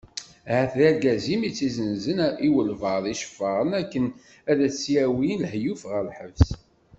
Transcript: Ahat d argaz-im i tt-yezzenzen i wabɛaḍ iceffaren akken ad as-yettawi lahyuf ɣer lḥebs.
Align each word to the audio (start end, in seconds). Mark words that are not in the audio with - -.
Ahat 0.51 0.71
d 0.79 0.81
argaz-im 0.87 1.41
i 1.43 1.51
tt-yezzenzen 1.51 2.19
i 2.45 2.47
wabɛaḍ 2.53 3.05
iceffaren 3.13 3.71
akken 3.81 4.05
ad 4.51 4.59
as-yettawi 4.67 5.31
lahyuf 5.41 5.81
ɣer 5.91 6.01
lḥebs. 6.09 6.45